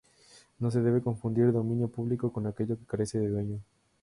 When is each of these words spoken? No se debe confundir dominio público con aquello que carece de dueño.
No 0.57 0.71
se 0.71 0.81
debe 0.81 1.03
confundir 1.03 1.51
dominio 1.51 1.87
público 1.87 2.33
con 2.33 2.47
aquello 2.47 2.75
que 2.75 2.87
carece 2.87 3.19
de 3.19 3.29
dueño. 3.29 3.59